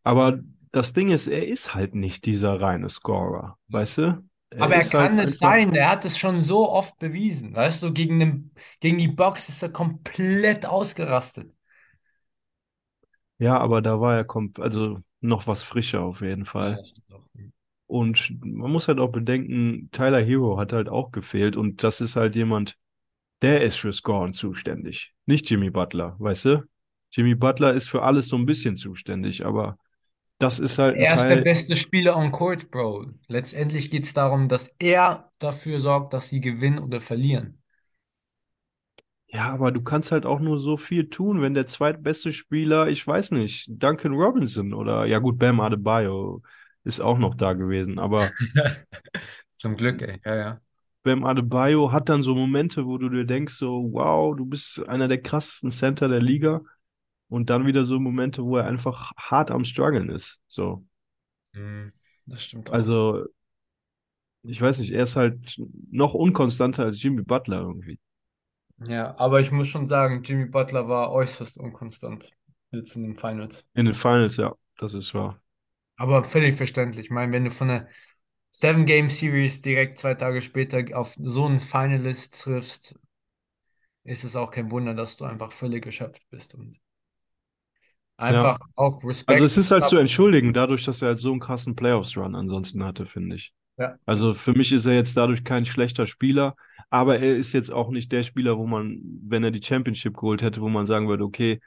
[0.03, 0.39] Aber
[0.71, 4.29] das Ding ist, er ist halt nicht dieser reine Scorer, weißt du?
[4.51, 7.55] Er Aber er halt kann es einfach, sein, er hat es schon so oft bewiesen.
[7.55, 11.53] Weißt du, gegen, den, gegen die Bucks ist er komplett ausgerastet.
[13.37, 16.83] ja, aber da war er komp also noch was frischer auf jeden Fall.
[17.87, 22.15] Und man muss halt auch bedenken, Tyler Hero hat halt auch gefehlt und das ist
[22.15, 22.77] halt jemand,
[23.45, 26.63] der ist für Scoren zuständig, nicht Jimmy Butler, weißt du?
[27.11, 29.77] Jimmy Butler ist für alles so ein bisschen zuständig, aber
[30.39, 33.05] das ist halt Er ist der Teil, beste Spieler on Court, Bro.
[33.27, 37.61] Letztendlich geht es darum, dass er dafür sorgt, dass sie gewinnen oder verlieren.
[39.27, 43.05] ja, aber du kannst halt auch nur so viel tun, wenn der zweitbeste Spieler, ich
[43.05, 46.41] weiß nicht, Duncan Robinson oder, ja gut, Bam Adebayo
[46.83, 48.35] ist auch noch da gewesen, aber
[49.55, 50.21] Zum Glück, ey.
[50.25, 50.59] Ja, ja.
[51.05, 55.07] Bam Adebayo hat dann so Momente, wo du dir denkst, so, wow, du bist einer
[55.07, 56.61] der krassesten Center der Liga
[57.29, 60.83] und dann wieder so Momente, wo er einfach hart am struggeln ist, so.
[61.53, 61.91] Hm,
[62.25, 62.73] das stimmt auch.
[62.73, 63.25] Also,
[64.43, 67.99] ich weiß nicht, er ist halt noch unkonstanter als Jimmy Butler irgendwie.
[68.87, 72.31] Ja, aber ich muss schon sagen, Jimmy Butler war äußerst unkonstant
[72.71, 73.65] jetzt in den Finals.
[73.75, 75.39] In den Finals, ja, das ist wahr.
[75.97, 77.05] Aber völlig verständlich.
[77.05, 77.87] Ich meine, wenn du von einer
[78.55, 82.95] Seven-Game-Series direkt zwei Tage später auf so einen Finalist triffst,
[84.05, 86.79] ist es auch kein Wunder, dass du einfach völlig erschöpft bist und
[88.27, 88.47] Ja.
[88.47, 89.45] einfach auch Also Respekt.
[89.45, 93.05] es ist halt zu entschuldigen, dadurch, dass er halt so einen krassen Playoffs-Run ansonsten hatte,
[93.05, 93.53] finde ich.
[93.77, 96.55] Ja, Also für mich ist er jetzt dadurch kein schlechter Spieler,
[96.91, 100.41] aber er ist jetzt auch nicht der Spieler, wo man, wenn er die Championship geholt
[100.43, 101.61] hätte, wo man sagen würde, okay,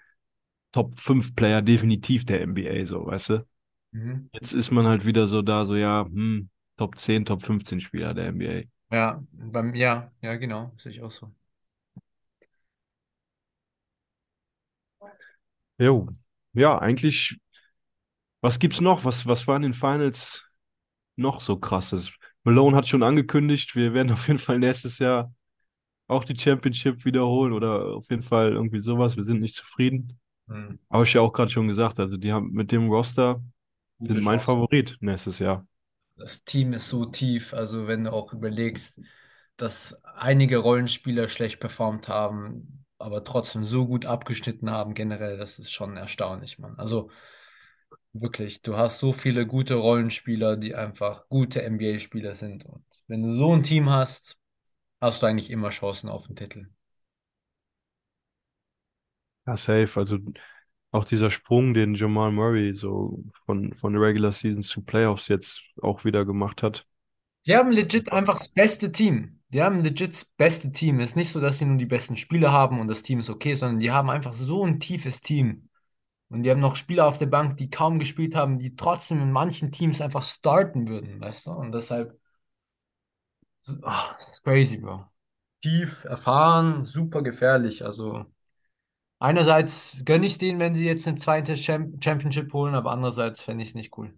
[0.72, 3.46] Top 5 Player definitiv der NBA, so, weißt du?
[3.92, 4.28] mhm.
[4.32, 8.14] Jetzt ist man halt wieder so da, so ja, hm, Top 10, Top 15 Spieler
[8.14, 8.62] der NBA.
[8.90, 11.30] Ja, beim, ja, ja, genau, sehe ich auch so.
[15.76, 16.08] Jo.
[16.54, 17.38] Ja, eigentlich,
[18.40, 19.04] was gibt's noch?
[19.04, 20.48] Was, was war in den Finals
[21.16, 22.12] noch so krasses?
[22.44, 25.34] Malone hat schon angekündigt, wir werden auf jeden Fall nächstes Jahr
[26.06, 29.16] auch die Championship wiederholen oder auf jeden Fall irgendwie sowas.
[29.16, 30.18] Wir sind nicht zufrieden.
[30.46, 30.78] Mhm.
[30.88, 33.42] Aber ich ja auch gerade schon gesagt, also die haben mit dem Roster
[33.98, 34.40] sind mein.
[34.40, 35.66] Favorit nächstes Jahr.
[36.18, 39.00] Das Team ist so tief, also wenn du auch überlegst,
[39.56, 45.72] dass einige Rollenspieler schlecht performt haben, aber trotzdem so gut abgeschnitten haben, generell, das ist
[45.72, 46.76] schon erstaunlich, Mann.
[46.78, 47.10] Also
[48.12, 52.64] wirklich, du hast so viele gute Rollenspieler, die einfach gute NBA-Spieler sind.
[52.66, 54.38] Und wenn du so ein Team hast,
[55.00, 56.68] hast du eigentlich immer Chancen auf den Titel.
[59.46, 59.98] Ja, safe.
[60.00, 60.18] Also
[60.90, 66.04] auch dieser Sprung, den Jamal Murray so von, von Regular Season zu Playoffs jetzt auch
[66.04, 66.86] wieder gemacht hat.
[67.42, 69.40] Sie haben legit einfach das beste Team.
[69.50, 71.00] Die haben legit das beste Team.
[71.00, 73.30] Es ist nicht so, dass sie nur die besten Spieler haben und das Team ist
[73.30, 75.68] okay, sondern die haben einfach so ein tiefes Team.
[76.30, 79.32] Und die haben noch Spieler auf der Bank, die kaum gespielt haben, die trotzdem in
[79.32, 81.52] manchen Teams einfach starten würden, weißt du?
[81.52, 82.18] Und deshalb,
[83.82, 85.06] ah, das ist crazy, Bro.
[85.62, 87.84] Tief, erfahren, super gefährlich.
[87.84, 88.26] Also
[89.18, 93.62] einerseits gönne ich denen, wenn sie jetzt eine zweite Champ Championship holen, aber andererseits fände
[93.62, 94.12] ich es nicht cool.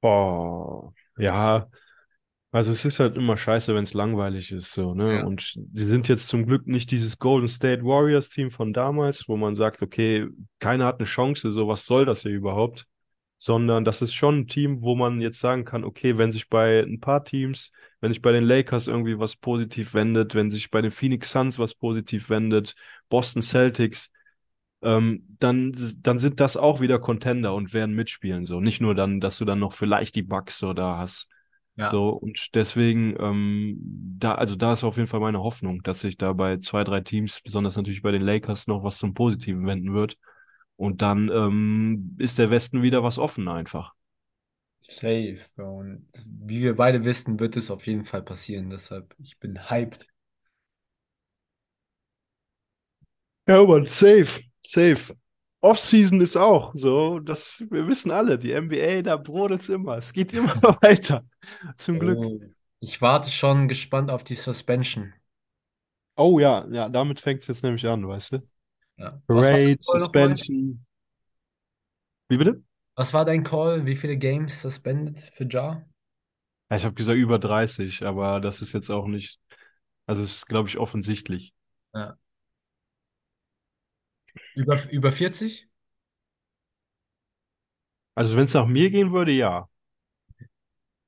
[0.00, 1.68] Boah, ja,
[2.52, 5.18] also es ist halt immer scheiße, wenn es langweilig ist, so, ne?
[5.18, 5.24] Ja.
[5.24, 9.38] Und sie sind jetzt zum Glück nicht dieses Golden State Warriors Team von damals, wo
[9.38, 12.86] man sagt, okay, keiner hat eine Chance, so was soll das hier überhaupt?
[13.44, 16.78] Sondern das ist schon ein Team, wo man jetzt sagen kann, okay, wenn sich bei
[16.78, 20.80] ein paar Teams, wenn sich bei den Lakers irgendwie was positiv wendet, wenn sich bei
[20.80, 22.76] den Phoenix Suns was positiv wendet,
[23.08, 24.12] Boston Celtics,
[24.80, 28.46] ähm, dann, dann sind das auch wieder Contender und werden mitspielen.
[28.46, 31.28] So, nicht nur dann, dass du dann noch vielleicht die Bucks so da hast.
[31.74, 31.90] Ja.
[31.90, 33.76] So, und deswegen, ähm,
[34.20, 37.00] da, also da ist auf jeden Fall meine Hoffnung, dass sich da bei zwei, drei
[37.00, 40.16] Teams, besonders natürlich bei den Lakers, noch was zum Positiven wenden wird.
[40.82, 43.94] Und dann ähm, ist der Westen wieder was offen einfach.
[44.80, 45.38] Safe.
[45.54, 48.68] Und wie wir beide wissen, wird es auf jeden Fall passieren.
[48.68, 50.08] Deshalb, ich bin hyped.
[53.46, 55.14] Ja, Mann, safe, safe.
[55.60, 59.98] Offseason ist auch so, das, wir wissen alle, die NBA, da brodelt's immer.
[59.98, 61.24] Es geht immer weiter.
[61.76, 62.18] Zum Glück.
[62.18, 62.40] Oh.
[62.80, 65.14] Ich warte schon gespannt auf die Suspension.
[66.16, 68.48] Oh ja, ja, damit fängt's jetzt nämlich an, weißt du?
[69.02, 69.20] Ja.
[69.26, 69.76] Parade?
[69.80, 70.84] Suspension.
[72.28, 72.62] Wie bitte?
[72.94, 73.84] Was war dein Call?
[73.84, 75.84] Wie viele Games suspended für Ja?
[76.70, 79.40] Ja, ich habe gesagt über 30, aber das ist jetzt auch nicht,
[80.06, 81.52] also ist, glaube ich, offensichtlich.
[81.94, 82.16] Ja.
[84.54, 85.68] Über, über 40?
[88.14, 89.68] Also wenn es nach mir gehen würde, ja.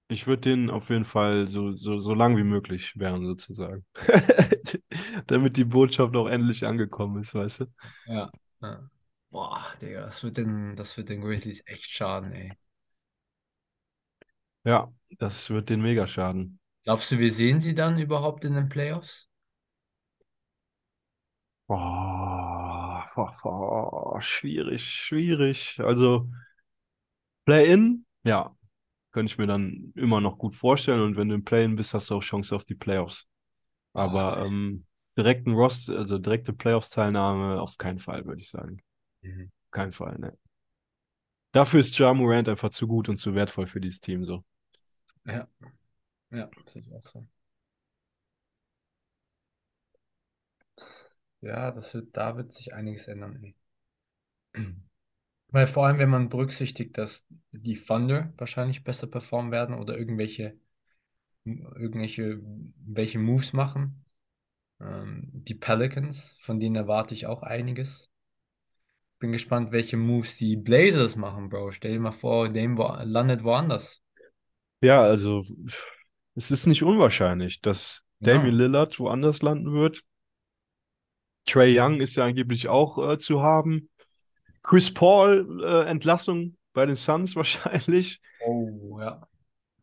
[0.08, 3.84] Ich würde den auf jeden Fall so, so, so lang wie möglich sperren, sozusagen.
[5.26, 7.66] Damit die Botschaft auch endlich angekommen ist, weißt du?
[8.06, 8.28] Ja.
[8.60, 8.90] ja.
[9.30, 12.52] Boah, Digga, das wird den, das wird den Grizzlies echt schaden, ey.
[14.64, 16.58] Ja, das wird den mega schaden.
[16.84, 19.28] Glaubst du, wir sehen sie dann überhaupt in den Playoffs?
[21.66, 25.80] Boah, boah, boah, schwierig, schwierig.
[25.80, 26.28] Also
[27.46, 28.54] Play-in, ja,
[29.14, 31.02] könnte ich mir dann immer noch gut vorstellen.
[31.02, 33.28] Und wenn du im Play-in bist, hast du auch Chance auf die Playoffs.
[33.94, 34.86] Aber Ah, ähm,
[35.18, 38.78] direkten Rost, also direkte Playoffs-Teilnahme auf keinen Fall, würde ich sagen.
[39.22, 39.50] mhm.
[39.72, 40.38] Kein Fall, ne.
[41.52, 44.44] Dafür ist Ja Morant einfach zu gut und zu wertvoll für dieses Team so.
[45.26, 45.48] Ja,
[46.32, 47.26] ja, sehe ich auch so.
[51.42, 53.54] Ja, das wird, da wird sich einiges ändern, ey.
[55.54, 60.58] Weil vor allem, wenn man berücksichtigt, dass die Thunder wahrscheinlich besser performen werden oder irgendwelche,
[61.44, 62.40] irgendwelche,
[62.84, 64.04] welche Moves machen.
[64.80, 68.10] Ähm, die Pelicans, von denen erwarte ich auch einiges.
[69.20, 71.70] Bin gespannt, welche Moves die Blazers machen, Bro.
[71.70, 74.02] Stell dir mal vor, Dame wo, landet woanders.
[74.80, 75.44] Ja, also
[76.34, 78.02] es ist nicht unwahrscheinlich, dass.
[78.18, 80.02] Damian Lillard woanders landen wird.
[81.46, 83.88] Trae Young ist ja angeblich auch äh, zu haben.
[84.64, 88.20] Chris Paul, äh, Entlassung bei den Suns wahrscheinlich.
[88.38, 89.26] Oh, ja.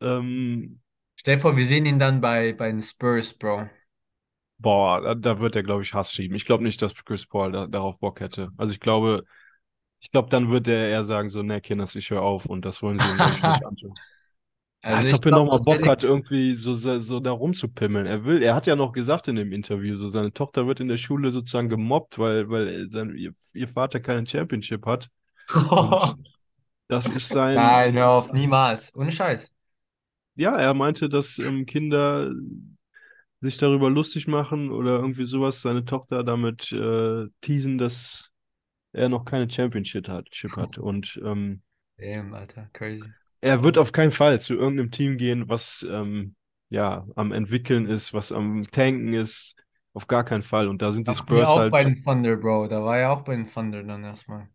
[0.01, 0.81] Ähm,
[1.15, 3.69] Stell dir vor, wir sehen ihn dann bei, bei den Spurs, Bro.
[4.57, 6.35] boah, da, da wird er, glaube ich, Hass schieben.
[6.35, 8.51] Ich glaube nicht, dass Chris Paul da, darauf Bock hätte.
[8.57, 9.25] Also ich glaube,
[10.01, 12.81] ich glaube, dann wird er eher sagen, so, ne, Kinders, ich höre auf und das
[12.83, 13.99] wollen sie ihm, ich, nicht antun.
[14.83, 18.07] Also Als ob er nochmal Bock hat, irgendwie so, so, da rumzupimmeln.
[18.07, 20.87] Er will, er hat ja noch gesagt in dem Interview, so seine Tochter wird in
[20.87, 25.09] der Schule sozusagen gemobbt, weil, weil sein, ihr, ihr Vater keinen Championship hat.
[26.87, 28.93] Das ist sein, Nein, hör auf, niemals.
[28.95, 29.53] Ohne Scheiß.
[30.35, 32.33] ja, er meinte, dass ähm, Kinder
[33.39, 38.31] sich darüber lustig machen oder irgendwie sowas, seine Tochter damit äh, teasen, dass
[38.91, 40.77] er noch keine Championship hat, Chip hat.
[40.77, 41.61] Und ähm,
[41.97, 43.09] Damn, Alter, crazy.
[43.41, 46.35] Er wird auf keinen Fall zu irgendeinem Team gehen, was ähm,
[46.69, 49.55] ja am entwickeln ist, was am tanken ist.
[49.93, 50.69] Auf gar keinen Fall.
[50.69, 52.67] Und da sind die wir Spurs auch bei halt, den Thunder, Bro.
[52.67, 54.49] Da war ja auch bei den Thunder dann erstmal.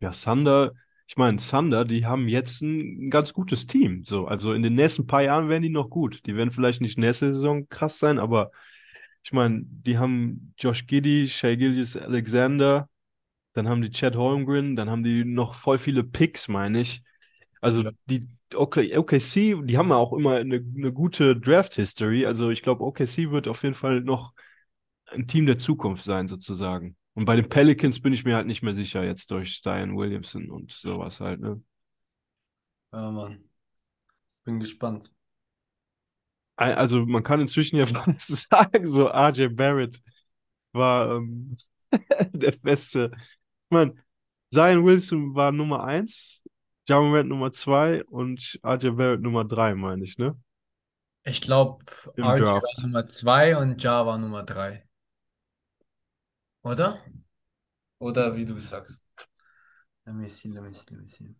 [0.00, 0.72] ja, Thunder.
[1.06, 4.04] ich meine, Thunder, die haben jetzt ein ganz gutes Team.
[4.04, 6.26] So, also in den nächsten paar Jahren werden die noch gut.
[6.26, 8.50] Die werden vielleicht nicht nächste Saison krass sein, aber
[9.22, 12.88] ich meine, die haben Josh Giddey, Shea Gillius Alexander,
[13.54, 17.02] dann haben die Chad Holmgren, dann haben die noch voll viele Picks, meine ich.
[17.66, 22.24] Also die OKC, die haben ja auch immer eine, eine gute Draft-History.
[22.24, 24.34] Also ich glaube, OKC wird auf jeden Fall noch
[25.06, 26.96] ein Team der Zukunft sein, sozusagen.
[27.14, 30.48] Und bei den Pelicans bin ich mir halt nicht mehr sicher, jetzt durch Stein Williamson
[30.48, 31.60] und sowas halt, ne?
[32.92, 33.50] Ja, Mann.
[34.44, 35.10] Bin gespannt.
[36.54, 40.00] Also man kann inzwischen ja fast sagen, so RJ Barrett
[40.70, 41.58] war ähm,
[42.32, 43.10] der Beste.
[43.70, 44.00] Man,
[44.52, 46.44] Zion Wilson war Nummer 1
[46.86, 50.40] Jamal Murray Nummer 2 und RJ Barrett Nummer 3, meine ich, ne?
[51.24, 51.84] Ich glaube,
[52.16, 54.86] RJ war Nummer 2 und Ja war Nummer 3.
[56.62, 57.02] Oder?
[57.98, 59.04] Oder wie du sagst.
[60.04, 61.34] Let me see, let me see, let me see.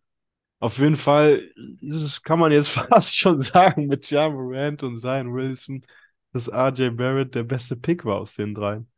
[0.59, 1.49] Auf jeden Fall,
[1.81, 5.87] das kann man jetzt fast schon sagen mit Ja Morant und Zion Wilson,
[6.33, 8.91] dass RJ Barrett der beste Pick war aus den dreien.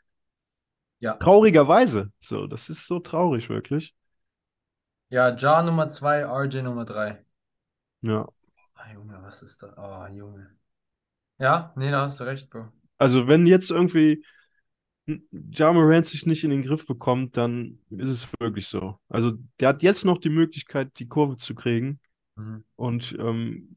[1.00, 1.14] Ja.
[1.14, 2.10] Traurigerweise.
[2.20, 3.94] So, das ist so traurig, wirklich.
[5.10, 7.24] Ja, Ja Nummer 2, RJ Nummer 3.
[8.02, 8.26] Ja.
[8.74, 9.76] Ah, Junge, was ist das?
[9.76, 10.50] Oh, Junge.
[11.38, 12.68] Ja, nee, da hast du recht, Bro.
[12.98, 14.24] Also, wenn jetzt irgendwie
[15.32, 18.98] Ja Morant sich nicht in den Griff bekommt, dann ist es wirklich so.
[19.08, 22.00] Also, der hat jetzt noch die Möglichkeit, die Kurve zu kriegen.
[22.36, 22.64] Mhm.
[22.76, 23.76] Und ähm,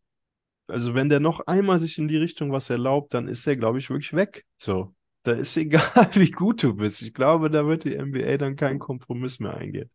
[0.67, 3.79] also, wenn der noch einmal sich in die Richtung was erlaubt, dann ist er, glaube
[3.79, 4.45] ich, wirklich weg.
[4.57, 4.95] So.
[5.23, 7.01] Da ist egal, wie gut du bist.
[7.03, 9.91] Ich glaube, da wird die NBA dann keinen Kompromiss mehr eingehen.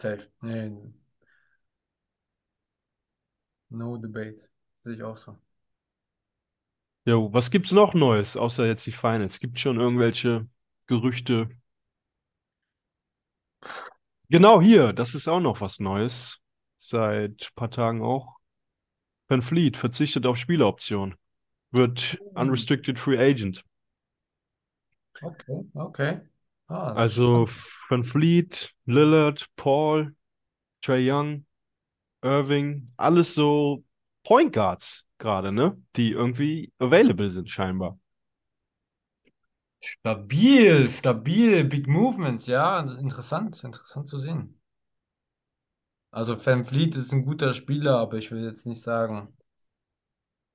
[0.00, 0.28] Safe.
[0.42, 0.72] Nee.
[3.70, 4.48] No debate.
[4.84, 5.38] Sehe ich auch so.
[7.06, 9.38] Jo, was gibt's noch Neues, außer jetzt die Finals?
[9.38, 10.48] Gibt schon irgendwelche
[10.86, 11.50] Gerüchte?
[14.30, 16.40] Genau hier, das ist auch noch was Neues.
[16.78, 18.36] Seit ein paar Tagen auch.
[19.28, 21.14] Van Fleet verzichtet auf Spieleroption.
[21.70, 23.64] Wird unrestricted free agent.
[25.22, 26.20] Okay, okay.
[26.68, 27.46] Ah, Also.
[27.90, 30.14] Van Fleet, Lillard, Paul,
[30.82, 31.46] Trae Young,
[32.22, 33.84] Irving, alles so
[34.24, 35.76] Point Guards gerade, ne?
[35.96, 37.98] Die irgendwie available sind scheinbar.
[39.80, 44.60] Stabil, stabil, Big Movements, ja, interessant, interessant zu sehen.
[46.12, 49.36] Also Van Vliet ist ein guter Spieler, aber ich will jetzt nicht sagen,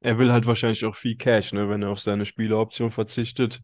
[0.02, 3.62] Er will halt wahrscheinlich auch viel Cash, ne, wenn er auf seine Spieleroption verzichtet.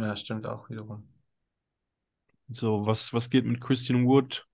[0.00, 1.06] Ja, stimmt auch wiederum.
[2.50, 4.46] So, was, was geht mit Christian Wood?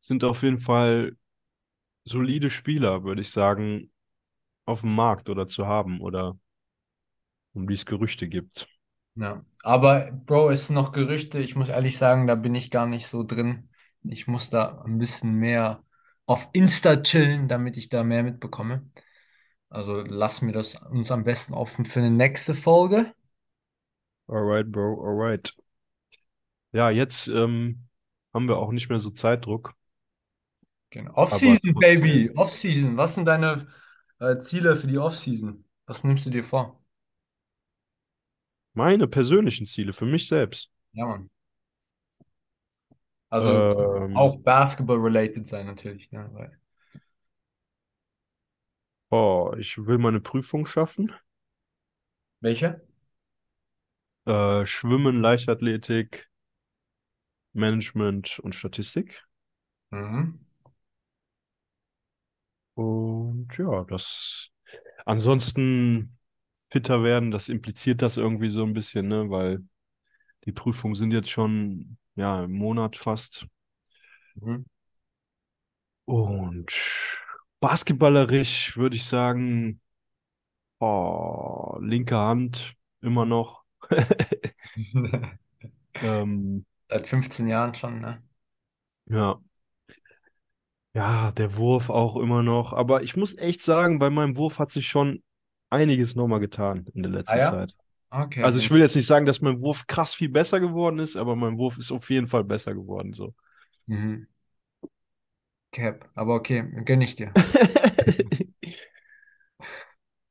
[0.00, 1.16] Sind auf jeden Fall
[2.04, 3.92] solide Spieler, würde ich sagen,
[4.66, 6.38] auf dem Markt oder zu haben oder
[7.52, 8.68] um die es Gerüchte gibt.
[9.14, 11.40] Ja, aber Bro, es sind noch Gerüchte.
[11.40, 13.68] Ich muss ehrlich sagen, da bin ich gar nicht so drin.
[14.04, 15.82] Ich muss da ein bisschen mehr
[16.26, 18.88] auf Insta chillen, damit ich da mehr mitbekomme.
[19.70, 23.14] Also lassen wir das uns am besten offen für eine nächste Folge.
[24.28, 25.52] Alright, Bro, alright.
[26.72, 27.88] Ja, jetzt ähm,
[28.34, 29.74] haben wir auch nicht mehr so Zeitdruck.
[30.90, 31.12] Genau.
[31.14, 31.74] Off-Season.
[31.74, 32.30] Baby.
[32.34, 32.96] Off-Season.
[32.96, 33.66] Was sind deine
[34.20, 35.64] äh, Ziele für die Off-Season?
[35.86, 36.80] Was nimmst du dir vor?
[38.72, 40.70] Meine persönlichen Ziele für mich selbst.
[40.92, 41.30] Ja, Mann.
[43.30, 46.10] Also Ähm, auch Basketball-related sein natürlich.
[46.12, 46.28] Ne?
[46.32, 46.58] Weil,
[49.10, 51.12] oh, ich will meine Prüfung schaffen.
[52.40, 52.80] welche?
[54.28, 56.28] Äh, Schwimmen, Leichtathletik,
[57.54, 59.24] Management und Statistik.
[59.90, 60.38] Mhm.
[62.74, 64.50] Und ja, das
[65.06, 66.18] ansonsten
[66.70, 69.30] fitter werden, das impliziert das irgendwie so ein bisschen, ne?
[69.30, 69.64] Weil
[70.44, 73.46] die Prüfungen sind jetzt schon ja im Monat fast.
[74.34, 74.66] Mhm.
[76.06, 76.72] Und
[77.60, 79.80] basketballerisch würde ich sagen,
[80.80, 83.57] oh, linke Hand immer noch.
[86.00, 88.22] Ähm, Seit 15 Jahren schon, ne?
[89.06, 89.40] ja.
[90.94, 92.72] Ja, der Wurf auch immer noch.
[92.72, 95.22] Aber ich muss echt sagen, bei meinem Wurf hat sich schon
[95.70, 97.50] einiges nochmal getan in der Ah letzten ja?
[97.50, 97.76] Zeit.
[98.10, 98.44] Okay.
[98.44, 101.36] Also ich will jetzt nicht sagen, dass mein Wurf krass viel besser geworden ist, aber
[101.36, 103.12] mein Wurf ist auf jeden Fall besser geworden.
[103.14, 103.34] So.
[103.88, 104.26] Mhm.
[105.72, 106.10] Cap.
[106.14, 107.34] Aber okay, gönn ich dir.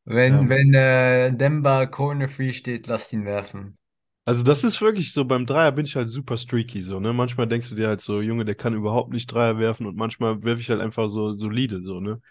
[0.07, 0.49] Wenn, Ja.
[0.49, 3.77] wenn äh, Demba Corner Free steht, lass ihn werfen.
[4.25, 7.13] Also das ist wirklich so, beim Dreier bin ich halt super streaky, so, ne?
[7.13, 10.43] Manchmal denkst du dir halt so, Junge, der kann überhaupt nicht Dreier werfen und manchmal
[10.43, 12.21] werfe ich halt einfach so solide, so, ne?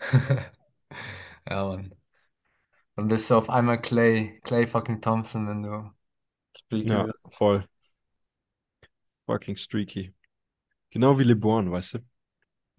[1.50, 1.94] Ja, Mann.
[2.96, 5.90] Dann bist du auf einmal Clay, Clay fucking Thompson, wenn du
[6.56, 7.18] streaky Ja, bist.
[7.28, 7.66] voll.
[9.26, 10.12] fucking streaky.
[10.90, 11.98] Genau wie LeBron, weißt du?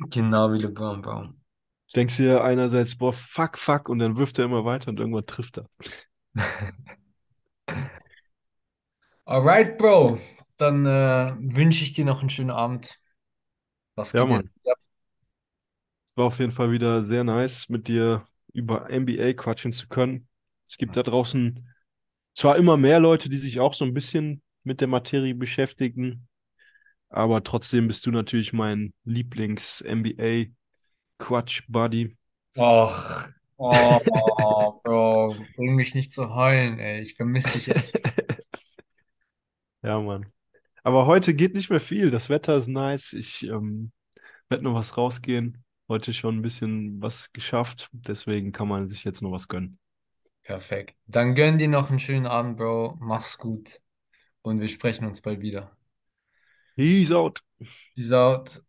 [0.09, 1.33] Genau wie LeBron, Bro.
[1.87, 5.25] Du denkst dir einerseits, boah, fuck, fuck, und dann wirft er immer weiter und irgendwann
[5.25, 5.65] trifft er.
[9.25, 10.19] Alright, Bro.
[10.57, 12.99] Dann äh, wünsche ich dir noch einen schönen Abend.
[13.95, 14.25] Was Ja?
[14.25, 14.49] Mann.
[16.05, 20.27] Es war auf jeden Fall wieder sehr nice, mit dir über NBA quatschen zu können.
[20.65, 21.67] Es gibt da draußen
[22.33, 26.27] zwar immer mehr Leute, die sich auch so ein bisschen mit der Materie beschäftigen,
[27.09, 28.93] aber trotzdem bist du natürlich mein
[31.19, 32.17] Lieblings-NBA-Quatsch-Buddy.
[32.57, 33.23] Och,
[33.57, 37.01] oh, Bro, bring mich nicht zu heulen, ey.
[37.01, 37.93] Ich vermisse dich echt.
[39.83, 40.25] Ja, Mann.
[40.83, 42.11] Aber heute geht nicht mehr viel.
[42.11, 43.13] Das Wetter ist nice.
[43.13, 43.91] Ich ähm,
[44.49, 45.63] werde noch was rausgehen.
[45.87, 47.87] Heute schon ein bisschen was geschafft.
[47.93, 49.79] Deswegen kann man sich jetzt noch was gönnen.
[50.43, 50.97] Perfekt.
[51.05, 52.97] Dann gönn dir noch einen schönen Abend, Bro.
[52.99, 53.79] Mach's gut.
[54.41, 55.77] Und wir sprechen uns bald wieder.
[56.75, 57.41] Peace out.
[57.95, 58.61] Peace out.